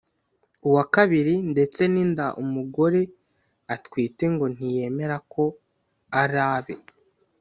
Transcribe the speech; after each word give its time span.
uwa 0.67 0.83
kabiri 0.95 1.35
ndetse 1.51 1.81
n’inda 1.93 2.25
umugore 2.43 3.01
atwite 3.75 4.23
ngo 4.33 4.45
ntiyemera 4.55 5.17
ko 5.33 5.43
ari 6.21 6.39
abe 6.55 6.75